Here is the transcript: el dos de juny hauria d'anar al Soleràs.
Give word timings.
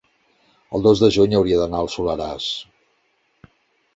el 0.77 0.85
dos 0.87 1.03
de 1.03 1.09
juny 1.17 1.35
hauria 1.41 1.59
d'anar 1.59 1.83
al 1.85 1.91
Soleràs. 1.97 2.47